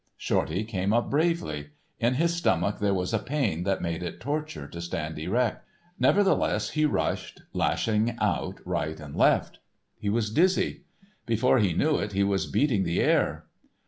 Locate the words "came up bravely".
0.63-1.67